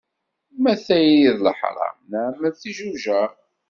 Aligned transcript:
Ma 0.61 0.73
tayri 0.85 1.31
d 1.37 1.39
leḥram 1.45 1.97
nɛemmed 2.11 2.53
tijujar. 2.55 3.31